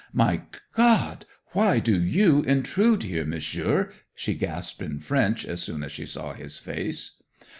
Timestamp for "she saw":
5.91-6.33